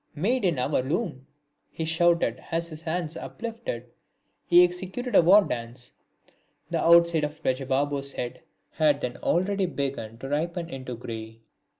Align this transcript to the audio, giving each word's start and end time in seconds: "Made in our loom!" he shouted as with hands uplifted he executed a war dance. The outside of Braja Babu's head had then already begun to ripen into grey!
"Made 0.15 0.45
in 0.45 0.57
our 0.57 0.81
loom!" 0.81 1.27
he 1.69 1.85
shouted 1.85 2.43
as 2.49 2.71
with 2.71 2.81
hands 2.81 3.15
uplifted 3.15 3.91
he 4.47 4.63
executed 4.63 5.13
a 5.13 5.21
war 5.21 5.43
dance. 5.43 5.91
The 6.71 6.83
outside 6.83 7.23
of 7.23 7.43
Braja 7.43 7.67
Babu's 7.67 8.13
head 8.13 8.41
had 8.71 9.01
then 9.01 9.17
already 9.17 9.67
begun 9.67 10.17
to 10.17 10.29
ripen 10.29 10.71
into 10.71 10.95
grey! 10.95 11.41